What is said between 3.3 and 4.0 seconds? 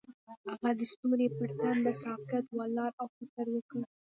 وکړ.